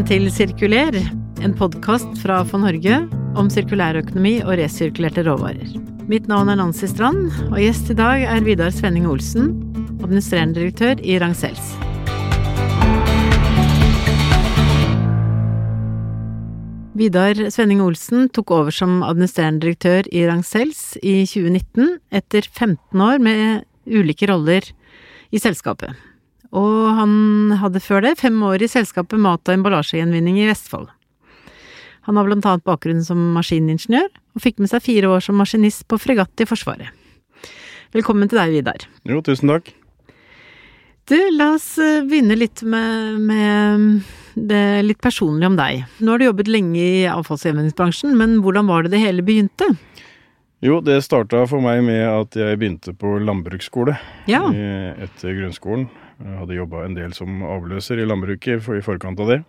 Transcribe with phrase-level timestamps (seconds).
[0.00, 0.94] Velkommen til Sirkuler,
[1.44, 3.02] en podkast fra For Norge
[3.36, 5.74] om sirkulærøkonomi og resirkulerte råvarer.
[6.08, 9.52] Mitt navn er Nancy Strand, og gjest i dag er Vidar Svenning Olsen,
[10.00, 11.76] administrerende direktør i Ragn-Sells.
[16.96, 23.20] Vidar Svenning Olsen tok over som administrerende direktør i Ragn-Sells i 2019, etter 15 år
[23.20, 24.64] med ulike roller
[25.28, 25.92] i selskapet
[26.56, 27.12] og han
[27.60, 30.88] hadde før det fem år i selskapet Mat- og emballasjegjenvinning i Vestfold.
[32.08, 35.86] Han har blant annet bakgrunn som maskiningeniør, og fikk med seg fire år som maskinist
[35.90, 36.90] på fregatt i Forsvaret.
[37.94, 38.86] Velkommen til deg, Vidar.
[39.06, 39.70] Jo, tusen takk.
[41.10, 44.02] Du, la oss eh, begynne litt med, med
[44.38, 45.84] det litt personlige om deg.
[45.98, 49.72] Nå har du jobbet lenge i avfallsgjenvinningsbransjen, men hvordan var det det hele begynte?
[50.62, 53.96] Jo, det starta for meg med at jeg begynte på landbruksskole
[54.28, 54.42] ja.
[54.52, 55.88] etter grunnskolen.
[56.20, 59.40] Jeg hadde jobba en del som avløser i landbruket i forkant av det.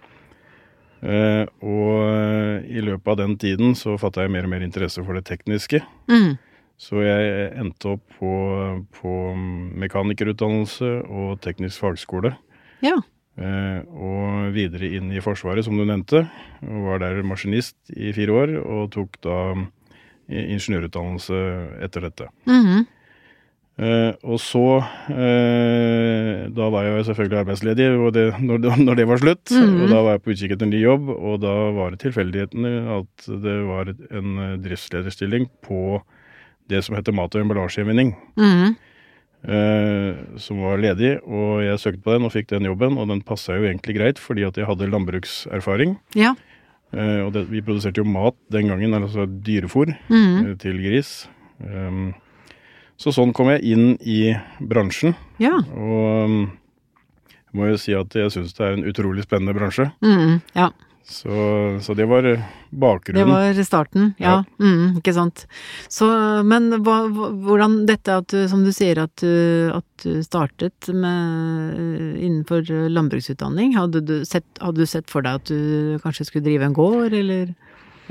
[1.02, 5.04] Eh, og eh, i løpet av den tiden så fatta jeg mer og mer interesse
[5.04, 5.82] for det tekniske.
[6.12, 6.38] Mm.
[6.82, 8.36] Så jeg endte opp på,
[8.98, 9.16] på
[9.84, 12.34] mekanikerutdannelse og teknisk fagskole.
[12.86, 12.96] Ja.
[13.42, 16.24] Eh, og videre inn i Forsvaret, som du nevnte.
[16.66, 19.38] Og var der maskinist i fire år, og tok da
[20.32, 21.38] ingeniørutdannelse
[21.84, 22.30] etter dette.
[22.48, 22.86] Mm -hmm.
[23.82, 29.50] Uh, og så uh, Da var jeg selvfølgelig arbeidsledig det, når, når, det, var slutt.
[29.50, 29.80] Mm.
[29.82, 33.28] Og da var jeg på utkikk etter ny jobb, og da var det tilfeldighetene at
[33.42, 35.98] det var en driftslederstilling på
[36.70, 38.14] det som heter mat- og emballasjegjenvinning.
[38.38, 38.78] Mm.
[39.42, 43.26] Uh, som var ledig, og jeg søkte på den og fikk den jobben, og den
[43.26, 45.98] passa jo egentlig greit fordi at jeg hadde landbrukserfaring.
[46.14, 46.36] Ja.
[46.92, 50.59] og det, vi produserte jo mat den gangen, altså dyrefôr mm.
[50.62, 51.24] til gris.
[51.64, 52.12] Um,
[53.02, 55.16] så sånn kom jeg inn i bransjen.
[55.42, 55.56] Ja.
[55.74, 56.40] Og um,
[57.52, 59.90] jeg må jo si at jeg syns det er en utrolig spennende bransje.
[60.06, 60.70] Mm, ja.
[61.02, 61.34] Så,
[61.81, 62.24] så, det var
[62.70, 63.18] bakgrunnen.
[63.18, 63.25] Det
[63.58, 64.38] var starten, ja.
[64.38, 64.64] ja.
[64.64, 65.44] Mm, ikke sant.
[65.92, 66.08] Så,
[66.48, 71.81] men hva, hvordan dette at du, som du sier, at du, at du startet med,
[72.22, 76.70] innenfor landbruksutdanning, hadde du, sett, hadde du sett for deg at du kanskje skulle drive
[76.70, 77.52] en gård, eller?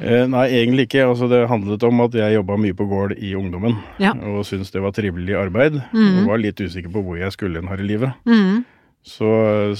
[0.00, 1.04] Eh, nei, egentlig ikke.
[1.10, 3.78] Altså, det handlet om at jeg jobba mye på gård i ungdommen.
[4.02, 4.14] Ja.
[4.32, 5.80] Og syntes det var trivelig arbeid.
[5.92, 6.22] Mm.
[6.22, 8.16] Og var litt usikker på hvor jeg skulle hen her i livet.
[8.28, 8.62] Mm.
[9.06, 9.28] Så,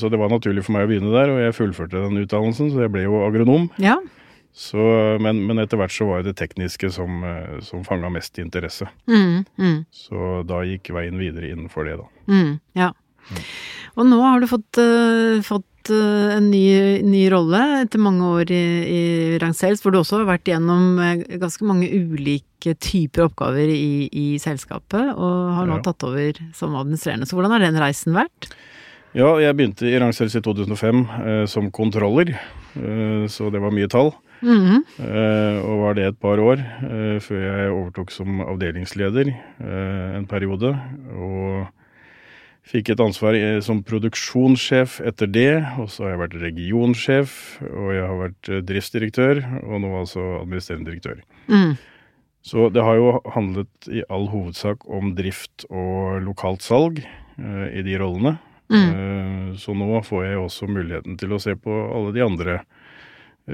[0.01, 2.87] så, det var naturlig for meg å begynne der, og jeg fullførte den utdannelsen, så
[2.87, 3.67] jeg ble jo agronom.
[3.81, 3.99] Ja.
[4.57, 4.81] Så,
[5.23, 8.89] men, men, etter hvert så var det det tekniske som, eh, som fanga mest interesse.
[9.11, 9.45] Mm.
[9.61, 9.77] mm.
[9.95, 12.09] Så da gikk veien videre innenfor det, da.
[12.33, 12.57] Mm.
[12.81, 12.91] ja.
[13.99, 16.65] Og nå har du fått, uh, fått uh, en ny,
[17.07, 19.03] ny, rolle etter mange år i, i
[19.43, 24.27] Ragn-Sells, hvor du også har vært gjennom uh, ganske mange ulike typer oppgaver i, i
[24.43, 25.85] selskapet, og har nå ja.
[25.89, 27.29] tatt over som administrerende.
[27.29, 28.51] Så hvordan har den reisen vært?
[29.17, 31.05] Ja, jeg begynte i Ragn-Sells i 2005
[31.51, 32.31] som kontroller,
[33.27, 34.13] så det var mye tall.
[34.41, 35.63] Mm -hmm.
[35.67, 36.57] og var det et par år
[37.21, 39.35] før jeg overtok som avdelingsleder
[40.17, 40.79] en periode.
[41.13, 41.67] Og
[42.67, 48.05] Fikk et ansvar som produksjonssjef etter det, og så har jeg vært regionsjef, og jeg
[48.05, 51.23] har vært eh, driftsdirektør, og nå altså administrerende direktør.
[51.49, 51.73] Mm.
[52.47, 57.83] Så det har jo handlet i all hovedsak om drift og lokalt salg uh, i
[57.85, 58.39] de rollene.
[58.73, 58.87] Mm.
[58.89, 62.63] Uh, så nå får jeg også muligheten til å se på alle de andre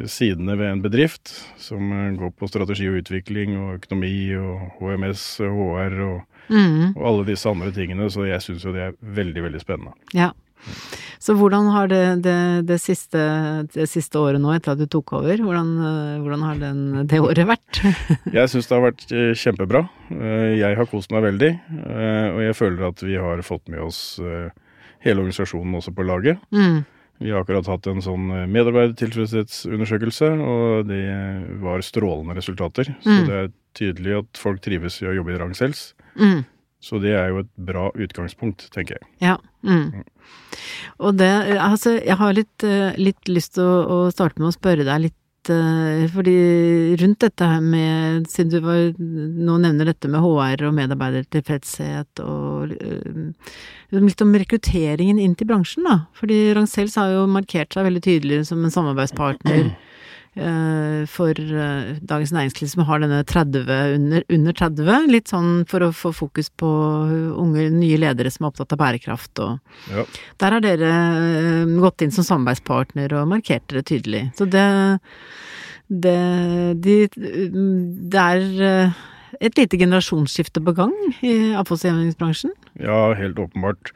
[0.07, 6.01] sidene ved en bedrift, som går på strategi og utvikling og økonomi og HMS, HR
[6.05, 6.95] og Mm.
[6.95, 9.97] Og alle disse andre tingene, så jeg syns jo det er veldig, veldig spennende.
[10.17, 10.33] Ja.
[11.23, 13.21] Så hvordan har det, det, det, siste,
[13.73, 15.71] det siste, året nå, etter at du tok over, hvordan,
[16.23, 17.81] hvordan har den, det året vært?
[18.37, 19.87] jeg syns det har vært eh, kjempebra.
[20.13, 23.83] Eh, jeg har kost meg veldig, eh, og jeg føler at vi har fått med
[23.87, 24.03] oss
[25.07, 26.43] hele organisasjonen også på laget.
[26.55, 26.85] Mm.
[27.25, 31.05] Vi har akkurat hatt en sånn medarbeidertilfredshetsundersøkelse, og det
[31.63, 32.91] var strålende resultater.
[33.01, 33.23] Så mm.
[33.29, 35.89] det er tydelig at folk trives i å jobbe i Ragn-Sells.
[36.19, 36.45] Mm.
[36.87, 39.09] Så det er jo et bra utgangspunkt, tenker jeg.
[39.25, 39.37] Ja.
[39.67, 40.05] Mm.
[41.03, 44.55] Og det Altså, jeg har litt, eh, litt lyst til å, å, starte med å
[44.55, 46.37] spørre deg litt eh, fordi
[47.01, 52.77] rundt dette her med Siden du var, nå nevner dette med HR og medarbeidertilfredshet og
[52.77, 53.51] eh,
[53.97, 56.05] litt om rekrutteringen inn til bransjen, da.
[56.19, 59.75] Fordi Ragn-Sells har jo markert seg veldig tydelig som en samarbeidspartner
[61.09, 65.93] for eh, Dagens Næringsliv som har denne 30 under, under 30, litt sånn for å
[65.97, 66.69] få fokus på
[67.41, 69.57] unge, nye ledere som er opptatt av bærekraft og
[69.89, 70.05] ja.
[70.43, 74.27] Der har dere eh, gått inn som samarbeidspartner og markert dere tydelig.
[74.37, 74.67] Så det
[75.87, 76.19] det,
[76.83, 78.95] de, det er
[79.39, 82.51] et lite generasjonsskifte på gang i avfallsgjenvinningsbransjen?
[82.83, 83.93] Ja, helt åpenbart.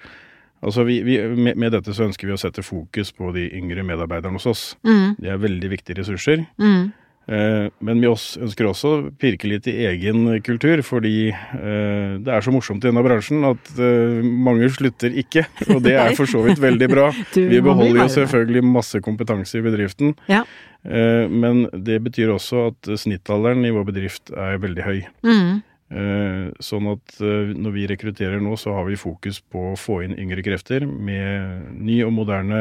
[0.60, 3.84] Altså vi, vi, med, med, dette så ønsker vi å sette fokus på de yngre
[3.86, 4.64] medarbeiderne hos oss.
[4.84, 5.16] Mm.
[5.20, 6.44] De er veldig viktige ressurser.
[6.60, 6.90] Mm.
[7.30, 12.42] Eh, men vi ønsker også å pirke litt i egen kultur, fordi eh, det er
[12.42, 15.44] så morsomt i denne bransjen at eh, mange slutter ikke.
[15.68, 17.06] Og det er for så vidt veldig bra.
[17.52, 20.16] Vi beholder jo selvfølgelig masse kompetanse i bedriften.
[20.30, 20.44] Ja.
[20.80, 25.02] Men det betyr også at snittalderen i vår bedrift er veldig høy.
[25.28, 25.58] Mm.
[25.90, 30.44] Sånn at når vi rekrutterer nå, så har vi fokus på å få inn yngre
[30.46, 32.60] krefter med ny og moderne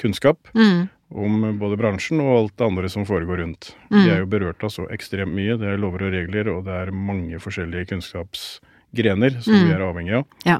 [0.00, 0.48] kunnskap.
[0.56, 3.72] Mm om både bransjen og alt det andre som foregår rundt.
[3.90, 3.96] Mm.
[3.96, 5.56] Vi er jo berørt av så ekstremt mye.
[5.60, 9.64] Det er lover og regler, og det er mange forskjellige kunnskapsgrener som mm.
[9.66, 10.38] vi er avhengig av.
[10.48, 10.58] Ja.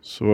[0.00, 0.26] Så,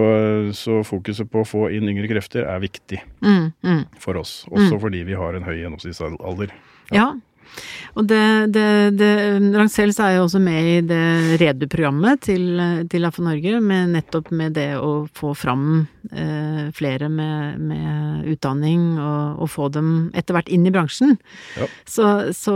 [0.55, 3.81] så, fokuset på å få inn yngre krefter er viktig mm, mm.
[4.03, 4.45] for oss.
[4.53, 4.83] Også mm.
[4.83, 6.55] fordi vi har en høy gjennomsnittsalder.
[6.93, 7.01] Ja.
[7.01, 7.09] ja.
[7.97, 8.23] Og det,
[8.53, 9.11] det, det
[9.57, 12.61] Rangsells er jo også med i det Redu-programmet til,
[12.93, 18.99] til AFO Norge, med nettopp med det å få fram eh, flere med, med utdanning
[18.99, 21.17] og, og, få dem etter hvert inn i bransjen.
[21.57, 21.69] Ja.
[21.89, 22.07] Så,
[22.37, 22.55] så,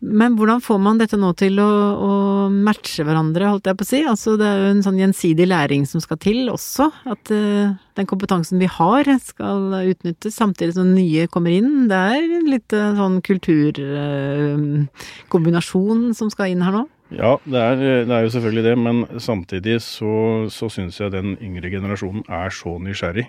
[0.00, 2.12] Men hvordan får man dette nå til å, å,
[2.50, 4.02] matche hverandre, holdt jeg på å si?
[4.06, 6.90] Altså det er jo en sånn gjensidig læring som skal til også.
[7.12, 11.86] At eh, den kompetansen vi har skal utnyttes samtidig som nye kommer inn.
[11.90, 13.65] Det er litt eh, sånn kultur
[15.32, 16.84] kombinasjon som skal inn her nå?
[17.14, 21.36] Ja, det er, det er jo selvfølgelig det, men samtidig så, så syns jeg den
[21.38, 23.28] yngre generasjonen er så nysgjerrig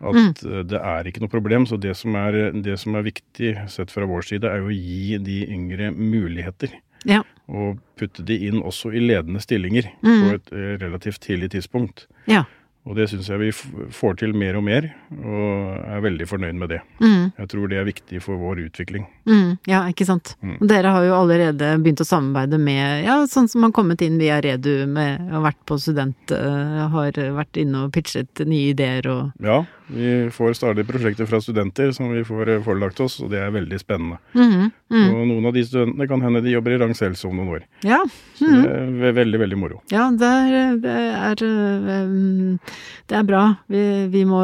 [0.00, 0.68] at mm.
[0.70, 1.66] det er ikke noe problem.
[1.68, 4.76] Så det som, er, det som er viktig sett fra vår side, er jo å
[4.76, 6.72] gi de yngre muligheter.
[7.08, 7.22] Ja.
[7.48, 10.08] Og putte de inn også i ledende stillinger mm.
[10.08, 12.06] på et eh, relativt tidlig tidspunkt.
[12.30, 12.46] Ja.
[12.90, 13.50] Og det syns jeg vi
[13.94, 14.88] får til mer og mer,
[15.22, 16.80] og er veldig fornøyd med det.
[16.98, 17.30] Mm.
[17.38, 19.04] Jeg tror det er viktig for vår utvikling.
[19.30, 20.34] Mm, ja, ikke sant.
[20.42, 20.56] Mm.
[20.72, 24.40] Dere har jo allerede begynt å samarbeide med, ja, sånn som har kommet inn via
[24.42, 29.46] Redu, med, har vært på student, uh, har vært inne og pitchet nye ideer og
[29.46, 29.62] Ja,
[29.94, 33.50] vi får stadig prosjekter fra studenter som vi får eh, forelagt oss, og det er
[33.54, 34.18] veldig spennende.
[34.34, 35.06] Mm, mm.
[35.10, 37.64] Og noen av de studentene kan hende de jobber i Rangsells om noen år.
[37.86, 37.98] Ja.
[38.38, 38.60] Så mm.
[39.00, 39.80] det er veldig, veldig moro.
[39.92, 42.76] Ja, det er, det er, eh,
[43.10, 43.44] det er bra.
[43.72, 44.42] Vi, vi, må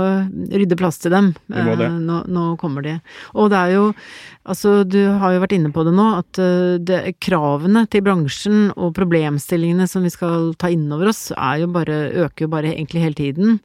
[0.50, 1.34] rydde plass til dem.
[1.46, 1.76] Vi må.
[1.76, 2.98] Eh, nå, nå, kommer de.
[3.36, 3.92] Og det er jo
[4.46, 6.38] Altså, du har jo vært inne på det nå, at
[6.86, 11.96] det, kravene til bransjen og problemstillingene som vi skal ta innover oss, er jo bare,
[12.22, 13.56] øker jo bare egentlig hele tiden.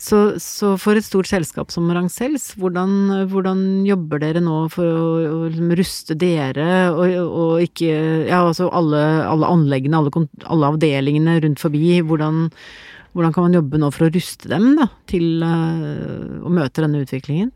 [0.00, 5.10] Så, så, for et stort selskap som Rancels, hvordan, hvordan jobber dere nå for å,
[5.22, 7.92] å liksom ruste dere og, og, ikke
[8.26, 12.00] Ja, altså alle, alle anleggene, alle, alle, avdelingene rundt forbi.
[12.02, 12.48] Hvordan,
[13.14, 17.04] hvordan, kan man jobbe nå for å ruste dem da, til uh, å møte denne
[17.04, 17.54] utviklingen?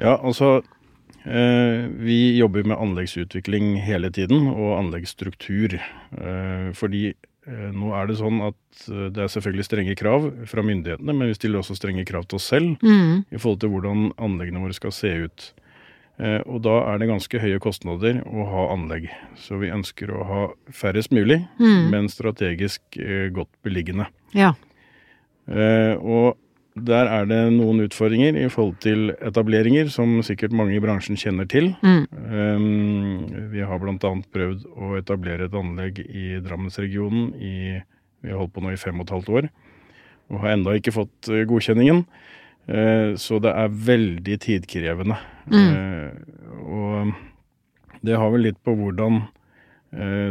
[0.00, 5.76] Ja, altså uh, vi jobber med anleggsutvikling hele tiden, og anleggsstruktur.
[6.16, 7.35] Uh, fordi Eh,
[7.74, 11.36] nå er det sånn at eh, det er selvfølgelig strenge krav fra myndighetene, men vi
[11.38, 13.28] stiller også strenge krav til oss selv mm.
[13.30, 15.46] i forhold til hvordan anleggene våre skal se ut.
[16.18, 19.06] Eh, og da er det ganske høye kostnader å ha anlegg.
[19.38, 20.40] Så vi ønsker å ha
[20.74, 21.86] færrest mulig, mm.
[21.92, 22.98] men strategisk
[23.36, 24.08] godt beliggende.
[24.36, 24.54] Ja.
[25.46, 26.34] Og
[26.76, 31.48] der er det noen utfordringer i forhold til etableringer, som sikkert mange i bransjen kjenner
[31.48, 31.70] til.
[31.80, 32.02] Mm.
[32.28, 34.10] Um, vi har bl.a.
[34.34, 37.56] prøvd å etablere et anlegg i Drammensregionen i
[38.24, 39.48] Vi har holdt på nå i fem og et halvt år,
[40.32, 42.04] og har enda ikke fått uh, godkjenningen.
[42.68, 45.16] Uh, så det er veldig tidkrevende.
[45.48, 45.72] Mm.
[45.72, 46.12] Uh,
[46.66, 49.24] og det har vel litt på hvordan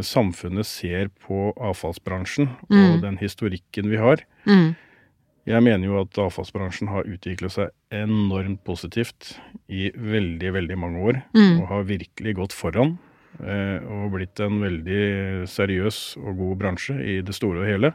[0.06, 2.74] samfunnet ser på avfallsbransjen mm.
[2.76, 4.20] og den historikken vi har.
[4.46, 4.76] Mm.
[5.46, 9.36] Jeg mener jo at avfallsbransjen har utviklet seg enormt positivt
[9.70, 11.20] i veldig, veldig mange år.
[11.38, 11.60] Mm.
[11.60, 12.96] Og har virkelig gått foran.
[13.38, 17.92] Eh, og blitt en veldig seriøs og god bransje i det store og hele.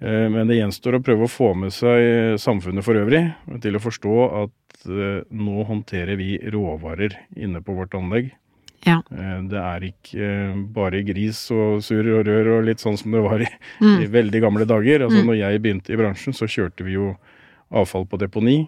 [0.00, 3.24] Eh, men det gjenstår å prøve å få med seg samfunnet for øvrig
[3.64, 8.32] til å forstå at eh, nå håndterer vi råvarer inne på vårt anlegg
[8.86, 8.98] ja.
[9.10, 13.14] Eh, det er ikke eh, bare gris og surr og rør og litt sånn som
[13.14, 13.48] det var i,
[13.82, 13.96] mm.
[14.04, 15.06] i veldig gamle dager.
[15.06, 15.30] Altså mm.
[15.30, 17.12] Når jeg begynte i bransjen, så kjørte vi jo
[17.74, 18.60] avfall på deponi.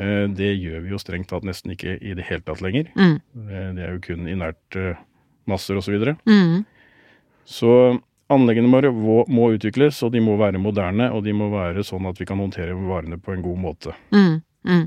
[0.00, 2.90] Eh, det gjør vi jo strengt tatt nesten ikke i det hele tatt lenger.
[2.96, 3.18] Mm.
[3.76, 4.80] Det er jo kun inert
[5.50, 5.90] masser osv.
[5.90, 6.16] Så, videre.
[6.24, 6.64] mm.
[7.44, 7.76] så
[8.32, 8.90] anleggene våre
[9.28, 11.10] må utvikles, og de må være moderne.
[11.12, 13.96] Og de må være sånn at vi kan håndtere varene på en god måte.
[14.14, 14.86] Mm.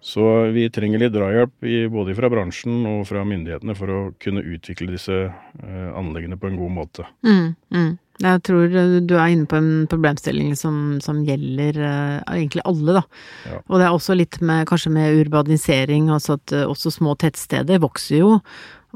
[0.00, 4.94] Så vi trenger litt drahjelp både fra bransjen og fra myndighetene for å kunne utvikle
[4.94, 7.04] disse uh, anleggene på en god måte.
[7.26, 7.90] Mm, mm.
[8.20, 13.04] Jeg tror du er inne på en problemstilling som, som gjelder uh, egentlig alle, da.
[13.48, 13.60] Ja.
[13.62, 17.80] Og det er også litt med kanskje med urbanisering, altså at uh, også små tettsteder
[17.80, 18.34] vokser jo.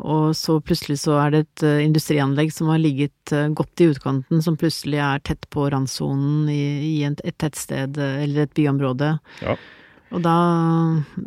[0.04, 4.44] Og så plutselig så er det et uh, industrianlegg som har ligget godt i utkanten,
[4.44, 9.14] som plutselig er tett på randsonen i, i et, et tettsted eller et byområde.
[9.44, 9.56] Ja.
[10.10, 10.34] Og da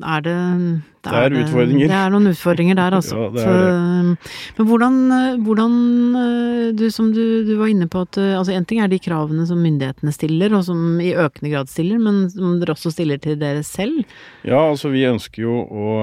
[0.03, 1.91] er det Det er, det, utfordringer.
[1.91, 3.17] Det er noen utfordringer der, altså.
[3.21, 4.31] ja, det er det.
[4.57, 4.99] Men hvordan,
[5.45, 5.77] hvordan
[6.79, 9.59] du, som du, du, var inne på at altså En ting er de kravene som
[9.63, 13.63] myndighetene stiller, og som i økende grad stiller, men som dere også stiller til dere
[13.67, 14.03] selv?
[14.47, 15.97] Ja, altså vi ønsker jo å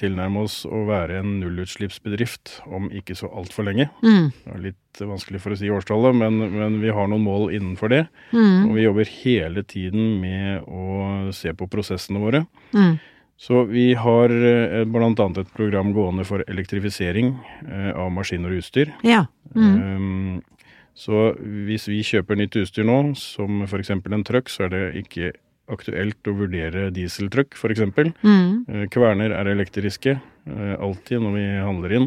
[0.00, 3.88] tilnærme oss å være en nullutslippsbedrift om ikke så altfor lenge.
[4.02, 4.30] Mm.
[4.32, 7.92] Det er litt vanskelig for å si årstallet, men, men vi har noen mål innenfor
[7.92, 8.02] det.
[8.32, 8.68] Mm.
[8.68, 12.44] Og vi jobber hele tiden med å se på prosessene våre.
[12.74, 12.98] Mm.
[13.38, 15.10] Så vi har eh, bl.a.
[15.14, 17.36] et program gående for elektrifisering
[17.68, 18.90] eh, av maskiner og utstyr.
[19.06, 19.26] Ja.
[19.54, 19.74] Mm.
[19.78, 23.92] Um, så hvis vi kjøper nytt utstyr nå, som f.eks.
[23.94, 25.30] en truck, så er det ikke
[25.70, 27.84] aktuelt å vurdere dieseltruck, f.eks.
[28.26, 28.64] Mm.
[28.66, 30.16] Uh, kverner er elektriske,
[30.48, 32.06] alltid når vi handler inn.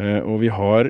[0.00, 0.88] Og vi har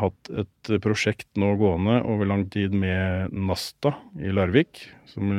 [0.00, 5.30] hatt et prosjekt nå gående over lang tid med Nasta i Larvik, som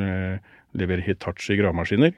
[0.79, 2.15] leverer Hitachi gravemaskiner.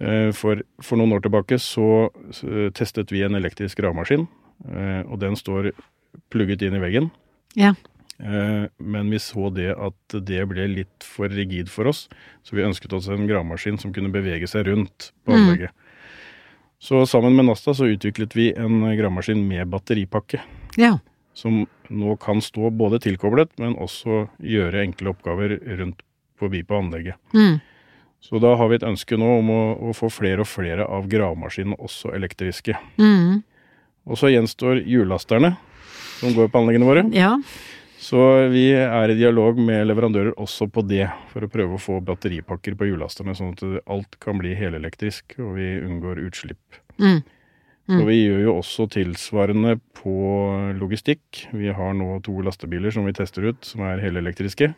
[0.00, 4.22] For, for, noen år tilbake så, så testet vi en elektrisk gravemaskin,
[5.04, 5.74] og den står
[6.32, 7.10] plugget inn i veggen.
[7.52, 7.74] Ja.
[8.16, 12.06] Men vi så det at det ble litt for rigid for oss,
[12.40, 15.76] så vi ønsket oss en gravemaskin som kunne bevege seg rundt på anlegget.
[15.76, 15.90] Mm.
[16.80, 20.40] Så sammen med Nasta så utviklet vi en gravemaskin med batteripakke.
[20.80, 20.94] Ja.
[21.36, 26.00] Som nå kan stå både tilkoblet, men også gjøre enkle oppgaver rundt
[26.40, 27.20] forbi på anlegget.
[27.36, 27.60] Mm.
[28.20, 31.08] Så da har vi et ønske nå om å, å få flere og flere av
[31.10, 32.76] gravemaskinene også elektriske.
[33.00, 33.40] Mm.
[34.10, 35.54] Og så gjenstår hjullasterne
[36.20, 37.04] som går på anleggene våre.
[37.16, 37.36] Ja.
[38.00, 38.20] Så
[38.52, 42.76] vi er i dialog med leverandører også på det, for å prøve å få batteripakker
[42.78, 46.80] på hjullasterne, sånn at alt kan bli helelektrisk og vi unngår utslipp.
[46.96, 47.20] Mm.
[47.90, 47.98] Mm.
[47.98, 50.14] Og vi gjør jo også tilsvarende på
[50.78, 51.44] logistikk.
[51.52, 54.72] Vi har nå to lastebiler som vi tester ut, som er helelektriske.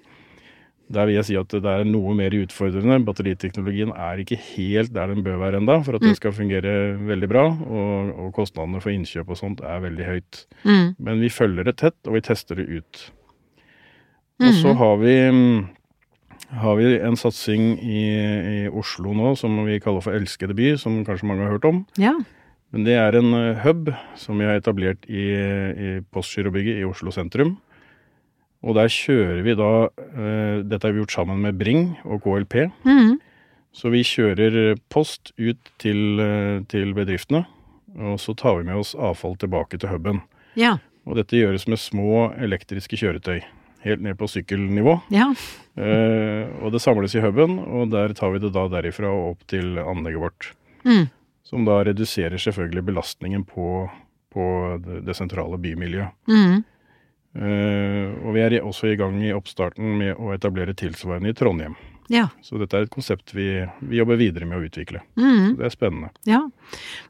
[0.92, 2.98] Der vil jeg si at det er noe mer utfordrende.
[3.06, 6.74] Batteriteknologien er ikke helt der den bør være enda for at det skal fungere
[7.08, 7.46] veldig bra.
[7.48, 10.42] Og, og kostnadene for innkjøp og sånt er veldig høyt.
[10.68, 10.86] Mm.
[10.98, 13.06] Men vi følger det tett, og vi tester det ut.
[14.42, 15.16] Og så har vi,
[16.60, 18.04] har vi en satsing i,
[18.52, 21.84] i, Oslo nå som vi kaller for Elskede by, som kanskje mange har hørt om.
[22.00, 22.16] Ja.
[22.72, 23.32] Men det er en
[23.62, 27.56] hub som vi har etablert i, i Postgirobygget i Oslo sentrum.
[28.62, 32.68] Og der kjører vi da eh, Dette har vi gjort sammen med Bring og KLP.
[32.86, 33.16] Mm.
[33.72, 37.46] Så vi kjører post ut til, uh, til, bedriftene,
[37.96, 40.20] og så tar vi med oss avfall tilbake til huben.
[40.60, 40.76] Ja.
[41.08, 43.40] Og dette gjøres med små elektriske kjøretøy.
[43.82, 44.98] Helt ned på sykkelnivå.
[45.10, 45.32] Ja.
[45.74, 49.48] Eh, og det samles i huben, og der tar vi det da derifra og opp
[49.50, 50.50] til anlegget vårt.
[50.86, 51.08] Mm.
[51.48, 53.88] Som da reduserer selvfølgelig belastningen på,
[54.30, 54.44] på
[54.84, 56.14] det, det sentrale bymiljøet.
[56.30, 56.62] Mm.
[57.32, 61.78] Uh, og vi er også i gang i oppstarten med å etablere tilsvarende i Trondheim.
[62.12, 62.26] Ja.
[62.44, 63.46] Så dette er et konsept vi,
[63.88, 65.00] vi jobber videre med å utvikle.
[65.16, 65.54] Mm.
[65.56, 66.10] Det er spennende.
[66.28, 66.42] Ja.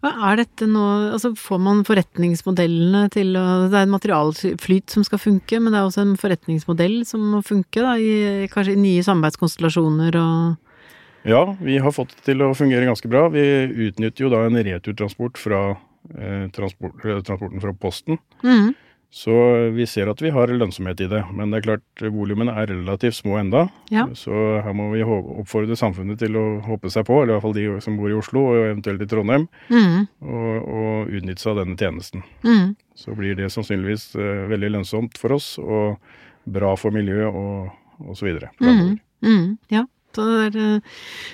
[0.03, 5.07] Hva er dette nå Altså får man forretningsmodellene til å Det er en materialflyt som
[5.07, 8.83] skal funke, men det er også en forretningsmodell som må funke, da, i kanskje i
[8.83, 13.29] nye samarbeidskonstellasjoner og Ja, vi har fått det til å fungere ganske bra.
[13.33, 13.43] Vi
[13.89, 18.19] utnytter jo da en returtransport fra eh, transport, transporten fra Posten.
[18.43, 18.73] mm.
[19.13, 19.33] Så
[19.77, 21.19] vi ser at vi har lønnsomhet i det.
[21.37, 23.67] Men det er klart volumene er relativt små enda.
[23.93, 24.07] Ja.
[24.17, 24.33] Så
[24.65, 27.67] her må vi oppfordre samfunnet til å håpe seg på, eller i hvert fall de
[27.85, 30.07] som bor i Oslo og eventuelt i Trondheim, Mm.
[30.25, 32.25] og, og utnytte seg av denne tjenesten.
[32.41, 32.73] Mm.
[32.97, 35.99] Så blir det sannsynligvis uh, veldig lønnsomt for oss og
[36.49, 37.69] bra for miljøet og,
[38.25, 38.49] videre.
[38.65, 38.97] Mm.
[39.23, 39.59] Mm.
[39.77, 39.85] Ja.
[40.17, 40.81] Så, det er,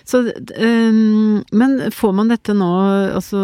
[0.07, 2.69] så um, Men får man dette nå,
[3.17, 3.41] altså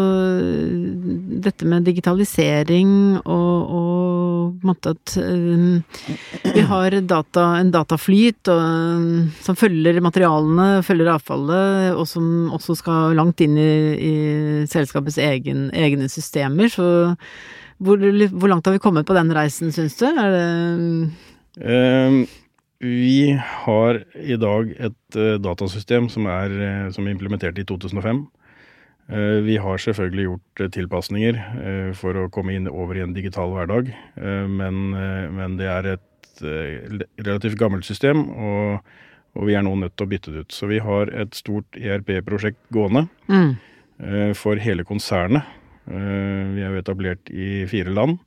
[1.45, 5.81] dette med digitalisering og, og på en måte at um,
[6.45, 9.09] vi har data, en dataflyt og,
[9.45, 14.15] som følger materialene, følger avfallet, og som også skal langt inn i, i
[14.71, 16.87] selskapets egen, egne systemer, så
[17.83, 20.07] hvor, hvor, langt har vi kommet på den reisen, syns du?
[20.07, 20.47] Er det
[21.59, 22.25] um
[22.85, 28.25] vi har i dag et uh, datasystem som er, uh, som er, implementert i 2005.
[29.09, 31.39] Uh, vi har selvfølgelig gjort tilpasninger
[31.97, 34.77] for å komme inn over i en digital hverdag, men,
[35.35, 38.87] men, det er et relativt gammelt system, og,
[39.35, 40.55] og, vi er nå nødt til å bytte det ut.
[40.55, 43.53] Så vi har et stort ERP-prosjekt gående mm.
[44.39, 45.45] for hele konsernet.
[45.85, 48.17] vi er jo etablert i fire land.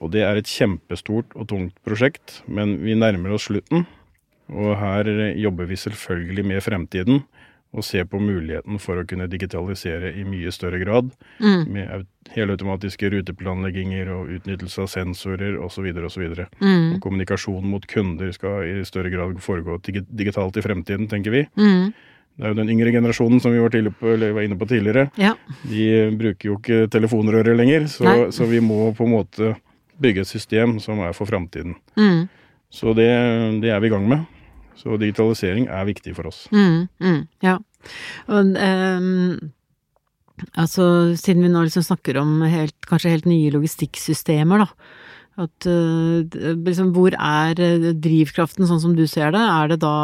[0.00, 3.86] Og det er et kjempestort og tungt prosjekt, men vi nærmer oss slutten.
[4.50, 5.06] Og her
[5.38, 7.20] jobber vi selvfølgelig med fremtiden
[7.70, 11.12] og ser på muligheten for å kunne digitalisere i mye større grad.
[11.38, 11.60] Mm.
[11.70, 15.86] Med au- helautomatiske ruteplanlegginger og utnyttelse av sensorer osv.
[16.08, 16.24] osv.
[16.58, 16.96] Mm.
[16.96, 21.44] Og kommunikasjon mot kunder skal i større grad foregå digitalt i fremtiden, tenker vi.
[21.54, 21.92] Mm.
[22.40, 25.10] Det er jo den yngre generasjonen som vi var, på, eller var inne på tidligere.
[25.20, 25.36] Ja.
[25.62, 25.86] De
[26.18, 29.54] bruker jo ikke telefonrøret lenger, så, så vi må på en måte
[30.02, 31.76] bygge et system som er for framtiden.
[31.98, 32.28] Mm.
[32.70, 33.10] Så det,
[33.62, 34.26] det er vi i gang med.
[34.78, 36.46] Så digitalisering er viktig for oss.
[36.54, 37.58] Mm, mm, ja.
[38.32, 39.50] Og um,
[40.54, 40.86] altså,
[41.20, 44.70] siden vi nå liksom snakker om helt, kanskje helt nye logistikksystemer, da.
[45.40, 49.40] At eh, liksom, hvor er eh, drivkraften, sånn som du ser det?
[49.40, 49.94] Er det da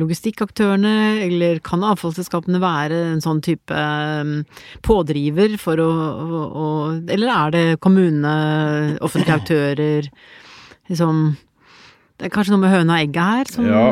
[0.00, 0.94] logistikkaktørene,
[1.26, 4.38] eller kan avfallsselskapene være en sånn type ehm,
[4.86, 6.70] pådriver for å, å, å
[7.12, 10.10] Eller er det kommunene, offentlige aktører,
[10.88, 11.28] liksom
[12.16, 13.86] Det er kanskje noe med høna og egget her som Ja.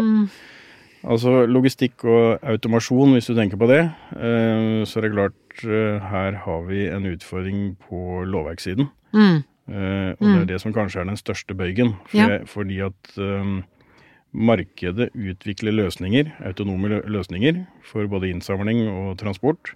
[1.04, 3.82] Altså logistikk og automasjon, hvis du tenker på det,
[4.16, 8.88] eh, så er det klart eh, her har vi en utfordring på lovverkssiden.
[9.12, 9.42] Mm.
[9.68, 11.94] Eh, og det er det som kanskje er den største bøygen.
[12.10, 12.28] For Ja.
[12.28, 13.64] jeg- Fordi at um,
[14.34, 19.72] markedet utvikler løsninger, autonome løsninger, for både innsamling og transport.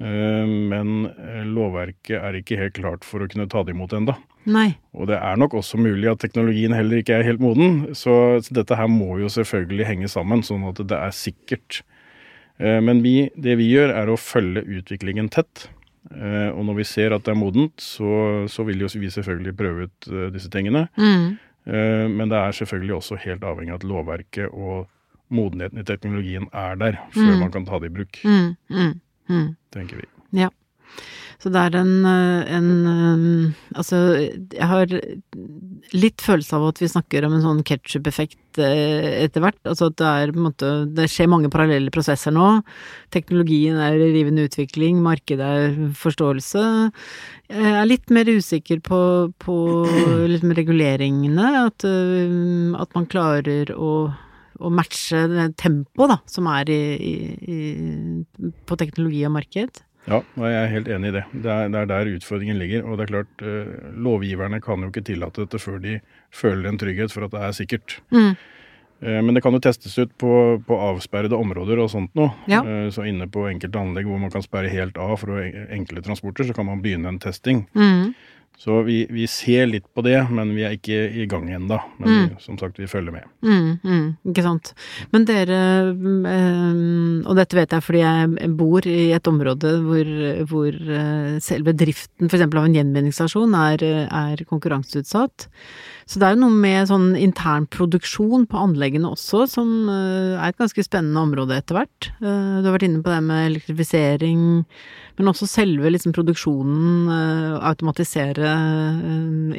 [0.00, 4.14] Eh, men eh, lovverket er ikke helt klart for å kunne ta det imot enda.
[4.46, 4.76] Nei.
[4.94, 8.54] Og det er nok også mulig at teknologien heller ikke er helt moden, så, så
[8.54, 11.82] dette her må jo selvfølgelig henge sammen, sånn at det er sikkert.
[12.58, 15.68] Men vi, det vi gjør, er å følge utviklingen tett.
[16.14, 19.56] Eh, Og når vi ser at det er modent, så, så vil jo vi selvfølgelig
[19.56, 20.88] prøve ut eh, disse tingene.
[20.96, 21.36] Mm.
[21.66, 24.88] Eh, Men det er selvfølgelig også helt avhengig av at lovverket og
[25.30, 27.40] modenheten i teknologien er der, før Mm.
[27.40, 29.56] man kan ta det i bruk, Mm, mm, mm.
[29.72, 30.04] tenker vi.
[30.32, 30.48] Ja.
[31.38, 33.98] Så det er en, eh, en eh, Altså,
[34.50, 34.90] jeg har
[35.94, 39.60] litt følelse av at vi snakker om en sånn ketsjup-effekt eh, etter hvert.
[39.62, 42.48] Altså at det er på en måte Det skjer mange parallelle prosesser nå.
[43.14, 46.64] Teknologien er i rivende utvikling, markedet er forståelse.
[47.54, 49.00] Jeg er litt mer usikker på,
[49.38, 49.58] på
[50.32, 51.52] liksom reguleringene.
[51.68, 53.92] At, at man klarer å
[54.58, 55.20] å matche
[55.54, 56.80] tempoet som er i,
[57.38, 57.58] i,
[58.66, 59.84] på teknologi og marked.
[60.08, 61.24] Ja, jeg er helt enig i det.
[61.32, 62.86] Det er, det er der utfordringen ligger.
[62.88, 65.98] Og det er klart, eh, lovgiverne kan jo ikke tillate dette før de
[66.34, 67.98] føler en trygghet for at det er sikkert.
[68.14, 68.30] Mm.
[69.02, 70.32] Eh, Men det kan jo testes ut på,
[70.66, 72.32] på avsperrede områder og sånt noe.
[72.50, 72.62] Ja.
[72.64, 76.48] Eh, Så inne på enkelte anlegg hvor man kan sperre helt av for enkle transporter,
[76.48, 77.66] så kan man begynne en testing.
[77.74, 78.14] Mm.
[78.58, 81.76] Så vi, vi ser litt på det, men vi er ikke i gang ennå.
[82.00, 83.28] Men vi, som sagt, vi følger med.
[83.46, 84.72] Mm, mm, ikke sant.
[85.14, 85.60] Men dere,
[85.94, 86.80] mm, eh,
[87.22, 90.10] og dette vet jeg fordi jeg bor i et område hvor,
[90.50, 92.48] hvor eh, selve driften f.eks.
[92.48, 95.46] av en gjenvinningsstasjon er, er konkurranseutsatt.
[96.08, 100.48] Så det er jo noe med sånn intern produksjon på anleggene også, som eh, er
[100.54, 102.08] et ganske spennende område etter hvert.
[102.22, 104.64] Eh, Du har vært inne på det med elektrifisering,
[105.18, 108.54] men også selve liksom produksjonen, eh, automatisere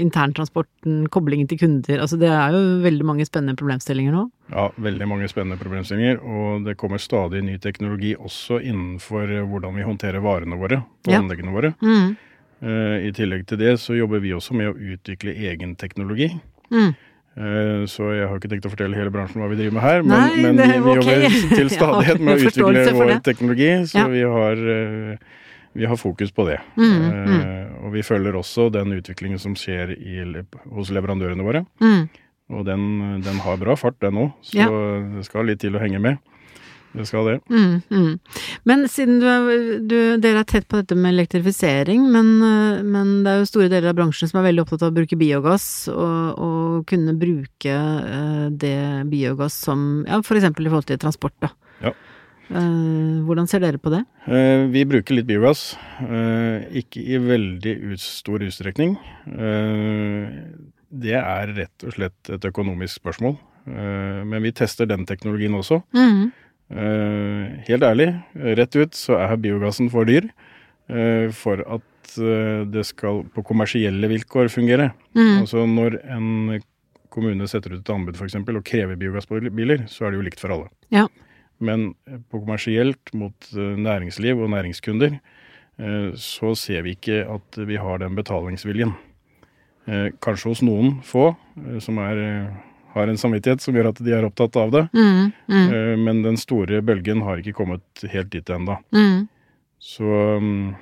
[0.01, 2.01] interntransporten, koblingen til kunder.
[2.01, 4.23] Altså det er jo veldig mange spennende problemstillinger nå.
[4.49, 6.17] Ja, veldig mange spennende problemstillinger.
[6.25, 11.21] Og det kommer stadig ny teknologi også innenfor hvordan vi håndterer varene våre på Ja.
[11.21, 11.75] anleggene våre.
[11.81, 12.17] Mm.
[12.61, 16.29] Eh, I tillegg til det så jobber vi også med å utvikle egen teknologi.
[16.71, 16.89] Mm.
[17.39, 20.01] Eh, Så jeg har ikke tenkt å fortelle hele bransjen hva vi driver med her,
[20.03, 21.21] men, Nei, men vi, vi okay.
[21.21, 23.19] jobber til stadighet med å utvikle vår det.
[23.23, 24.07] teknologi, så Ja.
[24.11, 25.17] vi, har, eh,
[25.79, 26.59] vi har fokus på det.
[26.75, 30.43] Mm, Eh, Og vi følger også den utviklingen som skjer i,
[30.75, 31.65] hos leverandørene våre.
[31.79, 32.09] Mm.
[32.51, 34.67] Og den, den har bra fart, den òg, så Ja.
[35.15, 36.17] det skal litt til å henge med.
[36.89, 37.35] Det skal det.
[37.53, 38.13] Mm, mm.
[38.65, 43.11] Men siden du, er- du, dere er tett på dette med elektrifisering, men, eh, men
[43.23, 45.67] det er jo store deler av bransjen som er veldig opptatt av å bruke biogass,
[45.93, 48.75] og, og kunne bruke eh, det
[49.11, 51.51] biogass som Ja, for eksempel i forhold til transport, da.
[51.85, 51.93] Ja.
[52.49, 54.01] Eh, hvordan ser dere på det?
[54.73, 58.97] Vi bruker litt biogass, ikke i veldig ut, stor utstrekning.
[60.89, 63.37] Det er rett og slett et økonomisk spørsmål.
[63.69, 65.81] Men vi tester den teknologien også.
[65.93, 66.31] Mm.
[66.69, 70.27] Eh, Helt ærlig, rett ut så er biogassen for dyr
[70.85, 74.91] eh, for at eh, det skal på kommersielle vilkår fungere.
[75.17, 75.41] Mm.
[75.41, 76.59] Altså når en
[77.09, 80.53] kommune setter ut et anbud eksempel, og krever biogassbiler, så er det jo likt for
[80.53, 80.69] alle.
[80.93, 81.07] Ja.
[81.57, 81.95] Men
[82.29, 85.17] på kommersielt mot næringsliv og næringskunder,
[86.15, 88.93] så ser vi ikke at vi har den betalingsviljen.
[90.23, 91.33] Kanskje hos noen få
[91.83, 92.21] som er,
[92.93, 94.89] har en samvittighet som gjør at de er opptatt av det.
[94.93, 95.31] Mm.
[95.47, 95.73] Mm.
[95.73, 98.77] Eh, Men den store bølgen har ikke kommet helt dit ennå.
[98.93, 99.27] Mm.
[99.79, 100.03] Så,
[100.41, 100.75] mm,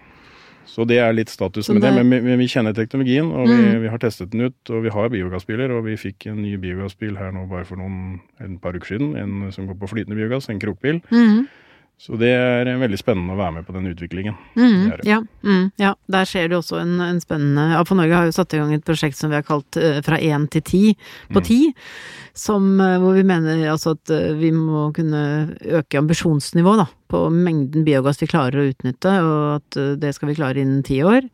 [0.66, 1.94] så det er litt status med det.
[1.94, 3.82] det- Men vi, vi kjenner teknologien, og vi, Mm.
[3.82, 4.70] vi har testet den ut.
[4.70, 8.20] Og vi har biogassbiler, og vi fikk en ny biogassbil her nå bare for noen,
[8.40, 9.16] en par uker siden.
[9.18, 11.02] En som går på flytende biogass, en krokbil.
[11.12, 11.48] Mm.
[11.98, 14.36] Så det er veldig spennende å være med på den utviklingen.
[14.54, 18.36] Mm, ja, mm, ja, der skjer det også en, en spennende AFO Norge har jo
[18.36, 20.82] satt i gang et prosjekt som vi har kalt uh, Fra én til ti
[21.34, 21.60] på ti.
[22.38, 25.24] Som, uh, hvor vi mener altså at uh, vi må kunne
[25.80, 30.62] øke ambisjonsnivået på mengden biogass vi klarer å utnytte, og at det skal vi klare
[30.62, 31.26] innen ti år.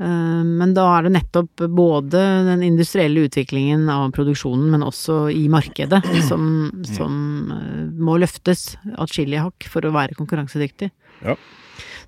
[0.00, 5.46] Eh, men da er det nettopp både den industrielle utviklingen av produksjonen, men også i
[5.52, 6.46] markedet, som,
[6.88, 7.18] som
[7.54, 10.90] eh, må løftes atskillige hakk for å være konkurransedyktig.
[11.24, 11.38] Ja.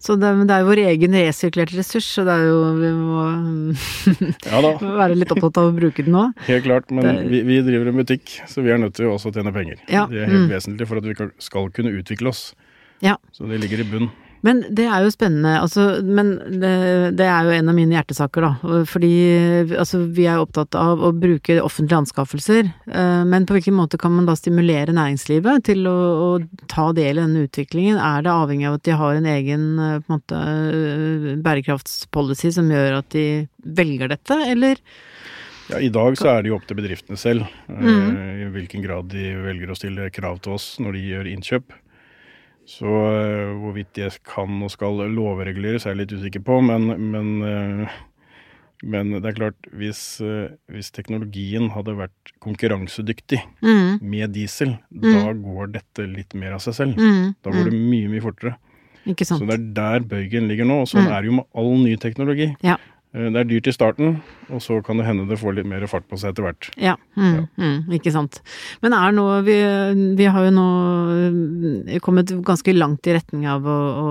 [0.03, 3.22] Så det, det, er vår egen resirkulerte ressurs, så det er jo Vi må
[4.53, 4.61] ja
[5.01, 6.27] være litt opptatt av å bruke den nå.
[6.51, 9.38] Helt klart, men vi, vi, driver en butikk, så vi er nødt til også å
[9.38, 9.81] tjene penger.
[9.88, 10.53] Ja, det er helt mm.
[10.53, 11.16] vesentlig for at vi
[11.49, 12.51] skal kunne utvikle oss.
[13.05, 13.16] Ja.
[13.33, 14.11] Så det ligger i bunn.
[14.47, 16.73] Men det er jo spennende, altså, men det,
[17.19, 18.75] det, er jo en av mine hjertesaker, da.
[18.87, 19.11] Fordi
[19.75, 22.69] altså, vi er opptatt av å bruke offentlige anskaffelser.
[22.87, 26.31] Eh, men på hvilken måte kan man da stimulere næringslivet til å, å
[26.71, 27.99] ta del i denne utviklingen?
[27.99, 32.53] Er det avhengig av at de har en egen eh, på en måte, eh, bærekraftspolicy
[32.55, 33.27] som gjør at de
[33.67, 34.79] velger dette, eller?
[35.73, 38.15] Ja, I dag så er det jo opp til bedriftene selv mm.
[38.45, 41.75] i hvilken grad de velger å stille krav til oss når de gjør innkjøp.
[42.66, 46.59] Så uh, hvorvidt det kan og skal lovreguleres, er jeg litt usikker på.
[46.66, 47.98] Men, men, uh,
[48.83, 54.02] men det er klart, hvis, uh, hvis, teknologien hadde vært konkurransedyktig mm.
[54.02, 55.07] med diesel, mm.
[55.07, 56.98] da går dette litt mer av seg selv.
[56.98, 57.37] Mm.
[57.38, 57.87] Da går det mm.
[57.94, 58.57] mye, mye fortere.
[59.07, 60.81] Så det er der bøygen ligger nå.
[60.83, 61.12] Og sånn mm.
[61.14, 62.50] er det jo med all ny teknologi.
[62.66, 62.81] Ja.
[63.16, 64.18] Eh, det er dyrt i starten,
[64.52, 66.68] og så kan det hende det får litt mer fart på seg etter hvert.
[66.81, 67.44] Ja, mm, ja.
[67.62, 68.40] Mm, ikke sant.
[68.85, 69.57] Men er nå vi,
[70.18, 70.66] vi, har jo nå
[71.87, 74.11] eh, kommet ganske langt i retning av å, å,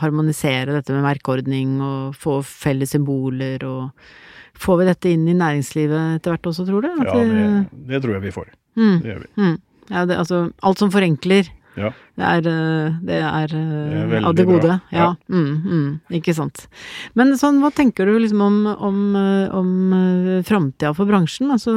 [0.00, 4.08] harmonisere dette med merkeordning og få felles symboler og
[4.56, 6.86] Får vi dette inn i næringslivet etter hvert også, tror du?
[7.02, 7.48] At ja, det,
[7.90, 8.46] det, tror jeg vi får.
[8.80, 9.26] Mm, det gjør vi.
[9.36, 9.58] Mm.
[9.90, 11.90] Ja, det, altså alt som forenkler ja.
[12.16, 14.78] Det er, eh, det er, det er av det gode.
[14.94, 15.10] Ja.
[15.28, 16.64] Mm, mm, ikke sant.
[17.18, 18.58] Men sånn, hva tenker du liksom om,
[18.88, 21.52] om, eh, om eh, framtida for bransjen?
[21.52, 21.74] Altså,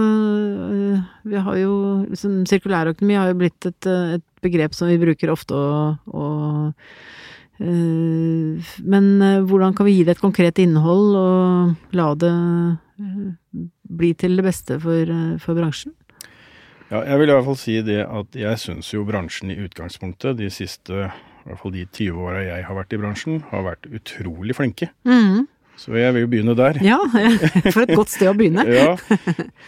[1.27, 1.75] vi har jo
[2.07, 6.69] liksom, Sirkulærøkonomi har jo blitt et, et, begrep som vi bruker ofte og, og
[7.59, 9.07] øh, Men
[9.49, 12.31] hvordan kan vi gi det et konkret innhold og la det
[13.99, 15.11] bli til det beste for,
[15.43, 15.91] for bransjen?
[16.89, 20.39] Ja, jeg vil i hvert fall si det at jeg syns jo bransjen i utgangspunktet,
[20.39, 23.87] de siste i hvert fall de 20 åra jeg har vært i bransjen, har vært
[23.93, 24.89] utrolig flinke.
[25.07, 25.47] Mm.
[25.79, 26.77] Så jeg vil jo begynne der.
[26.83, 26.97] Ja,
[27.73, 28.65] for et godt sted å begynne.
[28.81, 28.97] ja,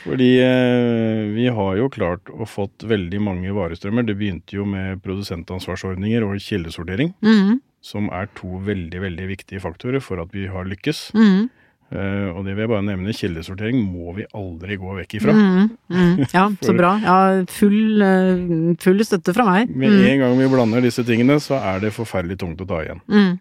[0.03, 4.05] fordi eh, vi har jo klart å fått veldig mange varestrømmer.
[4.09, 7.61] Det begynte jo med produsentansvarsordninger og kildesortering, mm.
[7.85, 11.09] som er to veldig, veldig viktige faktorer for at vi har lykkes.
[11.15, 11.47] Mm.
[11.91, 15.33] Uh, og det vil jeg bare nevne, kildesortering må vi aldri gå vekk ifra.
[15.35, 16.91] Mm, mm, ja, så bra.
[17.03, 17.15] Ja,
[17.51, 19.73] full, uh, full, støtte fra meg.
[19.75, 20.05] Med mm.
[20.07, 23.03] en gang vi blander disse tingene, så er det forferdelig tungt å ta igjen.
[23.11, 23.33] Mm.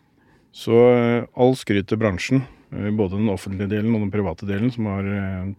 [0.51, 4.87] Så uh, all skryt til bransjen, både den offentlige delen og den private delen, som
[4.91, 5.07] har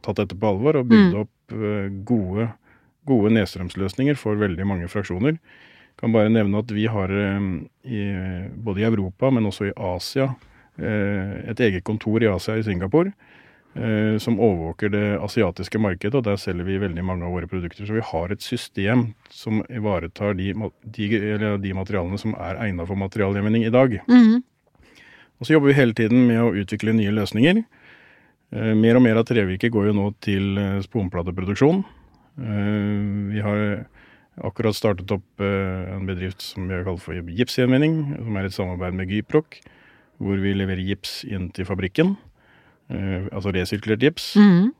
[0.04, 1.18] tatt dette på alvor og bygd mm.
[1.20, 1.56] opp
[2.08, 2.46] gode,
[3.08, 5.36] gode nedstrømsløsninger for veldig mange fraksjoner.
[6.00, 8.06] Kan bare nevne at vi har i,
[8.56, 13.12] både i Europa, men også i Asia, Eh, et eget kontor i Asia, i Singapore,
[13.76, 17.86] eh, som overvåker det asiatiske markedet, og der selger vi veldig mange av våre produkter.
[17.86, 20.54] Så vi har et system som ivaretar de,
[20.84, 21.10] de,
[21.62, 24.00] de materialene som er egnet for materialgjenvinning i dag.
[24.08, 24.42] Mm.
[25.40, 27.64] Og så jobber vi hele tiden med å utvikle nye løsninger.
[28.52, 30.54] Eh, mer og mer av trevirket går jo nå til
[30.88, 31.84] sponplateproduksjon.
[32.42, 33.60] Vi har
[34.40, 38.96] akkurat startet opp en bedrift som vi har kalt for gipsgjenvinning, som er et samarbeid
[38.98, 39.60] med Gyproc
[40.22, 42.16] hvor vi leverer gips inn til fabrikken.
[42.92, 44.34] Eh, altså resirkulert gips.
[44.38, 44.72] Mm.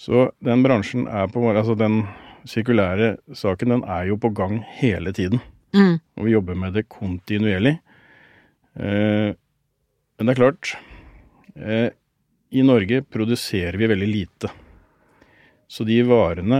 [0.00, 2.02] Så den bransjen er på Altså den
[2.48, 5.40] sirkulære saken, den er jo på gang hele tiden.
[5.74, 5.98] Mm.
[6.18, 7.78] Og vi jobber med det kontinuerlig.
[8.76, 9.34] Eh,
[10.14, 10.76] men det er klart
[11.56, 11.88] eh,
[12.50, 14.50] I Norge produserer vi veldig lite.
[15.68, 16.58] Så de varene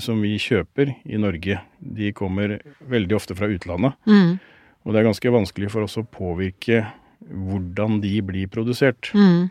[0.00, 2.56] som vi kjøper i Norge, de kommer
[2.90, 3.94] veldig ofte fra utlandet.
[4.08, 4.38] Mm.
[4.82, 6.80] Og det er ganske vanskelig for oss å påvirke
[7.26, 9.10] hvordan de blir produsert.
[9.14, 9.50] Mm.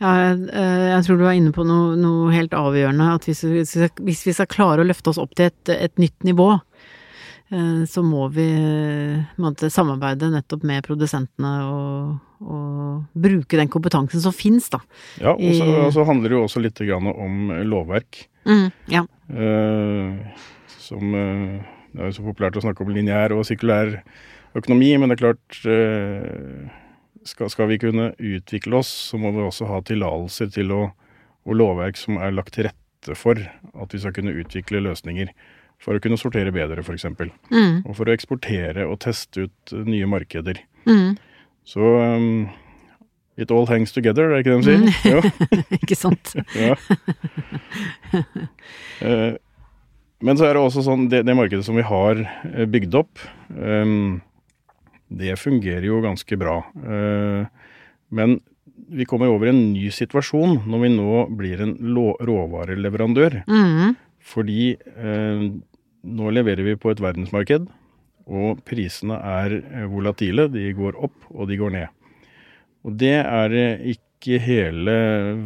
[0.00, 3.12] Ja, jeg, eh, jeg, tror du var inne på noe, noe helt avgjørende.
[3.18, 6.48] At hvis, hvis, vi skal klare å løfte oss opp til et, et nytt nivå,
[7.52, 8.48] eh, så må vi
[9.42, 14.83] måtte, samarbeide nettopp med produsentene og, og bruke den kompetansen som finnes, da.
[15.22, 18.24] Ja, og så handler det jo også litt om lovverk.
[18.48, 19.07] Mm, ja.
[19.31, 20.44] Eh,
[20.83, 24.00] som Det er jo så populært å snakke om lineær og sirkulær
[24.59, 26.82] økonomi, men det er klart uh,
[27.28, 30.82] skal, skal, vi kunne utvikle oss, så må vi også ha tillatelser til å
[31.48, 35.32] og lovverk som er lagt til rette for at vi skal kunne utvikle løsninger.
[35.82, 37.08] For å kunne sortere bedre, f.eks.
[37.50, 37.82] Mm.
[37.82, 40.61] Og for å eksportere og teste ut nye markeder.
[40.87, 41.16] Mm.
[41.66, 42.50] Så um,
[43.40, 44.78] It all hangs together, er det ikke det de sier?
[44.78, 44.90] Mm.
[45.08, 45.20] Ja.
[45.80, 46.35] ikke sant?
[49.02, 49.35] Uh,
[50.26, 52.20] men så er det også sånn, det, det markedet som vi har
[52.52, 53.24] eh, bygd opp,
[53.56, 54.20] um,
[55.18, 56.59] det fungerer jo ganske bra.
[56.83, 57.44] Eh,
[58.12, 58.38] men
[58.92, 61.75] vi kommer over i en ny situasjon når vi nå blir en
[62.29, 63.42] råvareleverandør.
[63.48, 63.94] Mm.
[64.22, 65.46] Fordi eh,
[66.03, 67.66] nå leverer vi på et verdensmarked,
[68.33, 70.48] og prisene er eh, volatile.
[70.53, 71.92] De går opp, og de går ned.
[72.83, 73.55] Og det er
[73.92, 74.94] ikke hele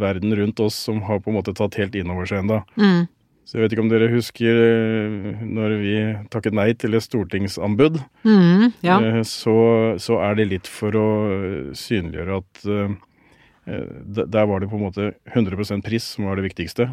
[0.00, 2.62] verden rundt oss som har på en måte tatt helt inn over seg ennå.
[2.81, 3.07] Mm.
[3.46, 5.94] Så jeg vet ikke om dere husker eh, når vi
[6.35, 8.00] takket nei til et stortingsanbud.
[8.26, 8.96] Mm, ja.
[8.98, 9.54] Eh, så,
[10.02, 11.06] så, er det litt for å
[11.78, 12.96] synliggjøre at uh,
[14.11, 16.88] der var det på en måte 100% pris som var det viktigste,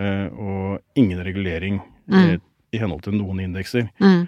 [0.00, 2.18] uh, og ingen regulering mm.
[2.24, 2.40] i,
[2.72, 3.90] i henhold til noen indekser.
[4.00, 4.24] Mm.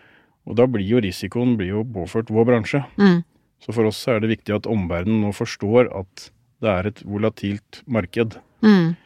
[0.49, 2.85] Og da blir jo risikoen blir jo påført vår bransje.
[3.01, 3.23] Mm.
[3.61, 6.29] Så for oss er det viktig at omverdenen nå forstår at
[6.61, 8.37] det er et volatilt marked.
[8.65, 8.97] Mm.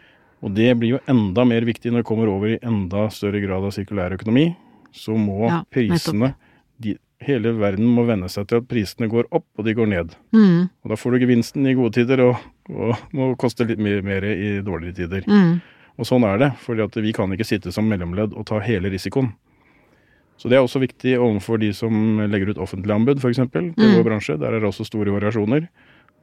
[0.44, 3.64] Og det blir jo enda mer viktig når det kommer over i enda større grad
[3.64, 4.50] av sirkulær økonomi.
[4.94, 6.34] Så må ja, prisene
[6.82, 10.10] de, Hele verden må venne seg til at prisene går opp, og de går ned.
[10.34, 10.66] Mm.
[10.84, 14.58] Og da får du gevinsten i gode tider, og, og må koste litt mer i
[14.66, 15.24] dårligere tider.
[15.30, 15.54] Mm.
[15.96, 19.30] Og sånn er det, for vi kan ikke sitte som mellomledd og ta hele risikoen.
[20.36, 23.40] Så det er også viktig overfor de som legger ut offentlige anbud, f.eks.
[23.54, 23.94] til mm.
[23.94, 24.36] vår bransje.
[24.42, 25.68] Der er det også store variasjoner.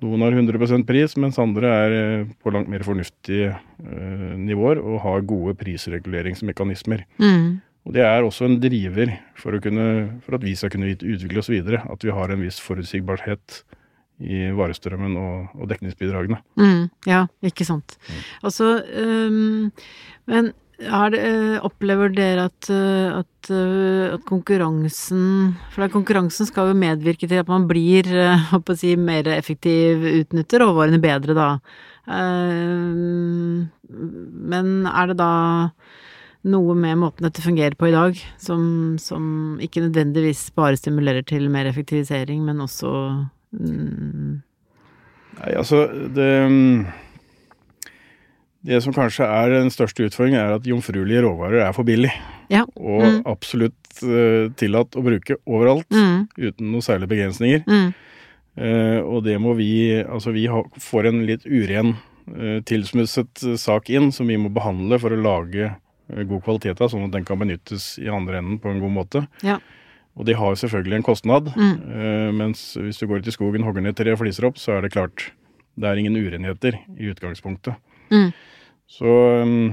[0.02, 5.02] Noen har 100% pris, mens andre er eh, på langt mer fornuftige uh, nivåer og
[5.04, 7.04] har gode prisreguleringsmekanismer.
[7.22, 7.60] Mm.
[7.86, 9.86] Og Det er også en driver for, kunne,
[10.26, 11.84] for, at vi skal kunne utvikle oss videre.
[11.90, 13.62] At vi har en viss forutsigbarhet
[14.22, 16.38] i varestrømmen og, og dekningsbidragene.
[16.62, 17.98] Mm, ja, ikke sant.
[18.06, 18.20] Mm.
[18.50, 18.68] Altså,
[19.02, 19.72] um,
[20.30, 26.74] men det, eh, opplever dere at, eh, at, eh, at, konkurransen For konkurransen skal jo
[26.78, 28.04] medvirke til at man blir
[28.76, 31.60] si, mer effektiv, utnytter råvarene bedre, da.
[34.52, 35.34] Men er det da
[36.42, 41.50] noe med måten dette fungerer på i dag, som, som ikke nødvendigvis bare stimulerer til
[41.54, 42.90] mer effektivisering, men også
[43.54, 44.42] mm...
[45.32, 46.86] Nei, altså det mm,
[48.68, 52.12] det som kanskje er den største utfordringen, er at jomfruelige råvarer er for billig.
[52.52, 52.66] Ja.
[52.78, 53.20] Og mm.
[53.30, 56.30] absolutt uh, tillatt å bruke overalt, mm.
[56.38, 57.66] uten noen særlige begrensninger.
[57.66, 57.92] Mm.
[58.62, 59.72] Uh, og det må vi
[60.04, 61.96] Altså, vi har, får en litt uren,
[62.36, 65.72] uh, tilsmusset sak inn som vi må behandle for å lage
[66.12, 69.22] god kvalitet av, sånn at den kan benyttes i andre enden på en god måte.
[69.48, 69.62] Ja.
[70.20, 72.36] Og de har selvfølgelig en kostnad, mm.
[72.36, 74.92] mens hvis du går ut i skogen, hogger ned tre fliser opp, så er det
[74.92, 75.30] klart
[75.80, 77.80] det er ingen urenheter i utgangspunktet.
[78.12, 78.30] Mm.
[78.92, 79.72] Så um,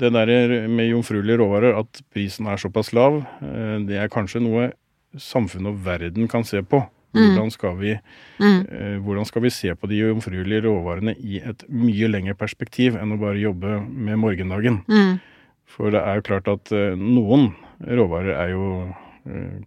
[0.00, 4.70] det der med jomfruelige råvarer, at prisen er såpass lav, eh, det er kanskje noe
[5.18, 6.82] samfunnet og verden kan se på.
[7.16, 7.22] Mm.
[7.22, 7.94] Hvordan skal vi,
[8.38, 8.60] mm.
[8.68, 13.16] eh, hvordan skal vi se på de jomfruelige råvarene i et mye lengre perspektiv enn
[13.16, 14.82] å bare jobbe med morgendagen?
[14.86, 15.16] Mm.
[15.68, 18.66] For det er jo klart at eh, noen råvarer er jo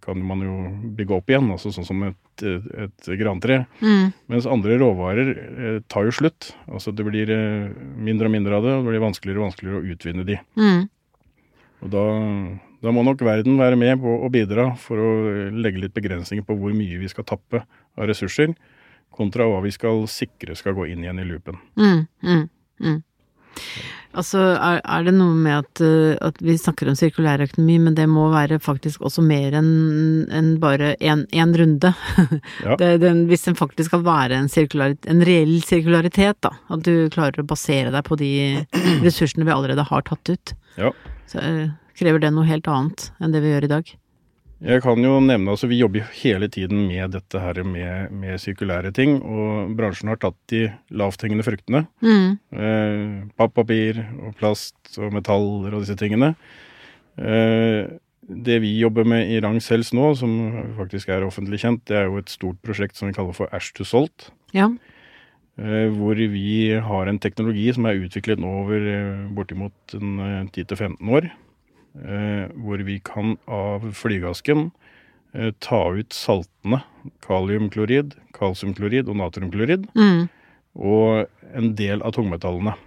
[0.02, 0.56] kan man jo
[0.98, 3.62] bygge opp igjen, altså sånn som et, et grantre.
[3.82, 4.10] Mm.
[4.32, 6.52] Mens andre råvarer eh, tar jo slutt.
[6.72, 7.70] Altså det blir eh,
[8.02, 10.40] mindre og mindre av det, og det blir vanskeligere og vanskeligere å utvinne de.
[10.60, 10.82] Mm.
[11.82, 12.06] Og da,
[12.86, 15.12] da, må nok verden være med på å bidra for å
[15.54, 17.64] legge litt begrensninger på hvor mye vi skal tappe
[17.98, 18.54] av ressurser,
[19.12, 21.58] kontra hva vi skal sikre skal gå inn igjen i loopen.
[21.78, 22.46] Mm, mm,
[22.86, 23.00] mm.
[24.12, 28.10] Altså, er, er, det noe med at, uh, at, vi snakker om sirkulærøkonomi, men det
[28.12, 29.70] må være faktisk også mer enn
[30.36, 31.94] en bare én runde?
[32.62, 32.76] Ja.
[32.78, 36.52] det, den, hvis den faktisk skal være en, en, reell sirkularitet, da.
[36.70, 38.32] At du klarer å basere deg på de
[39.06, 40.54] ressursene vi allerede har tatt ut.
[40.78, 40.92] Ja.
[41.32, 43.96] Så uh, krever det noe helt annet enn det vi gjør i dag.
[44.62, 48.92] Jeg kan jo nevne, altså Vi jobber hele tiden med dette her med, med sirkulære
[48.94, 49.18] ting.
[49.22, 51.88] Og bransjen har tatt de lavthengende fruktene.
[52.06, 52.38] Mm.
[52.54, 53.02] Eh,
[53.40, 56.36] Pappapir og plast og metaller og disse tingene.
[57.18, 57.90] Eh,
[58.22, 60.38] det vi jobber med i Rang Cells nå, som
[60.78, 63.74] faktisk er offentlig kjent, det er jo et stort prosjekt som vi kaller for Ash
[63.76, 64.30] to Salt.
[64.54, 64.70] Ja.
[65.58, 71.34] Eh, hvor vi har en teknologi som er utviklet nå over eh, bortimot 10-15 år
[71.34, 71.51] Eh,
[71.94, 74.70] hvor vi kan av flygeasken
[75.34, 76.82] eh, ta ut saltene
[77.26, 79.88] kaliumklorid, kalsiumklorid og natriumklorid.
[79.98, 80.30] Mm.
[80.80, 82.78] Og en del av tungmetallene.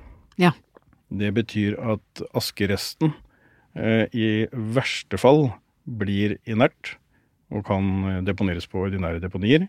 [0.41, 0.55] Ja.
[1.13, 3.13] Det betyr at askeresten
[3.77, 5.51] eh, i verste fall
[5.85, 6.97] blir inert
[7.53, 9.69] og kan deponeres på ordinære deponier.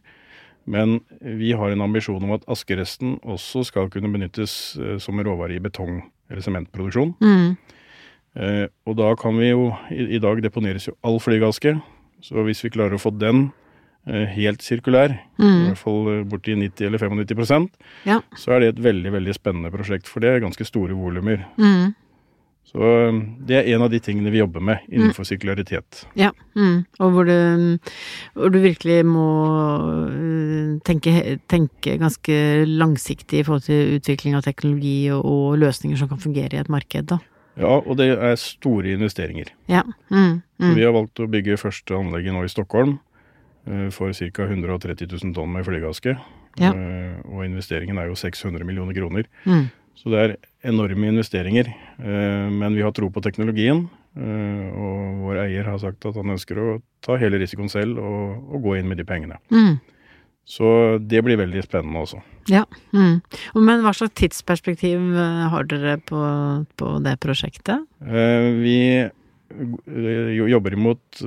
[0.66, 5.62] Men vi har en ambisjon om at askeresten også skal kunne benyttes som råvare i
[5.62, 7.12] betong- eller sementproduksjon.
[7.22, 7.75] Mm.
[8.36, 11.78] Eh, og da kan vi jo i, i, dag deponeres jo all flygaske.
[12.24, 13.50] Så hvis vi klarer å få den
[14.08, 15.52] eh, helt sirkulær, mm.
[15.52, 17.70] i hvert fall eh, borti 90 eller 95
[18.08, 18.22] ja.
[18.40, 20.12] så er det et veldig veldig spennende prosjekt.
[20.12, 21.46] For det er ganske store volumer.
[21.60, 21.94] Mm.
[22.66, 25.30] Så eh, det er en av de tingene vi jobber med innenfor mm.
[25.30, 26.02] sirkularitet.
[26.20, 26.82] Ja, mm.
[27.00, 27.38] og hvor du,
[28.34, 29.30] hvor du, virkelig må
[30.10, 36.12] eh, tenke, tenke, ganske langsiktig i forhold til utvikling av teknologi og, og løsninger som
[36.12, 37.14] kan fungere i et marked.
[37.14, 37.22] da.
[37.56, 39.52] Ja, og det er store investeringer.
[39.72, 39.84] Ja.
[40.12, 40.74] Mm, mm.
[40.76, 42.98] Vi har valgt å bygge første anlegget nå i Stockholm
[43.70, 44.48] uh, for ca.
[44.50, 46.18] 130 000 tonn med flygaske.
[46.60, 46.74] Ja.
[46.76, 49.30] Uh, og investeringen er jo 600 millioner kroner.
[49.48, 49.70] Mm.
[49.96, 50.36] Så det er
[50.68, 51.72] enorme investeringer.
[52.02, 53.88] Uh, men vi har tro på teknologien.
[54.16, 58.62] og vår eier har sagt at han ønsker å ta hele risikoen selv og, og
[58.64, 59.36] gå inn med de pengene.
[59.52, 59.74] Mm.
[60.46, 62.22] Så det blir veldig spennende også.
[62.52, 62.64] Ja.
[62.94, 63.18] Mm.
[63.58, 66.20] Men hva slags tidsperspektiv eh, har dere på,
[66.78, 67.88] på det prosjektet?
[68.06, 71.24] Eh, vi eh, jobber imot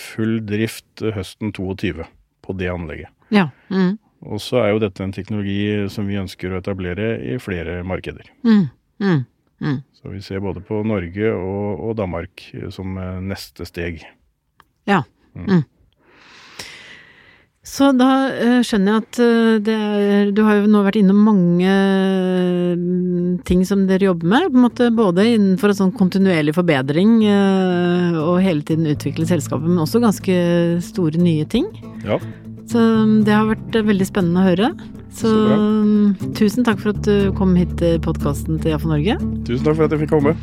[0.00, 2.08] full drift høsten 22
[2.44, 3.12] på det anlegget.
[3.34, 3.50] Ja.
[3.68, 3.98] Mm.
[4.24, 8.32] Og så er jo dette en teknologi som vi ønsker å etablere i flere markeder.
[8.46, 8.70] Mm.
[9.04, 9.22] mm.
[9.60, 9.80] mm.
[10.00, 14.02] Så vi ser både på Norge og, og Danmark som neste steg.
[14.88, 15.02] Ja.
[15.36, 15.64] Mm.
[17.64, 17.70] Mm.
[17.74, 21.22] Så da uh, skjønner jeg at uh, det er Du har jo nå vært innom
[21.24, 26.54] mange uh, ting som dere jobber med, på en måte både innenfor en sånn kontinuerlig
[26.56, 30.36] forbedring og hele tiden utvikle selskapet, men også ganske
[30.86, 31.66] store nye ting.
[32.06, 32.20] Ja.
[32.70, 34.70] Så um, det har vært veldig spennende å høre.
[35.14, 39.18] Så, Så um, tusen takk for at du kom hit til podkasten til JAFA Norge.
[39.48, 40.34] Tusen takk for at jeg fikk komme.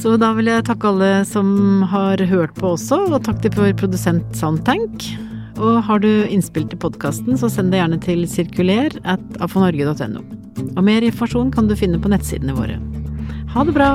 [0.00, 3.74] Så da vil jeg takke alle som har hørt på også, og takk til vår
[3.80, 5.10] produsent Soundtank.
[5.60, 10.24] Og har du innspill til podkasten, så send det gjerne til sirkuler at afonorge.no.
[10.72, 12.80] Og mer informasjon kan du finne på nettsidene våre.
[13.52, 13.92] Ha det bra!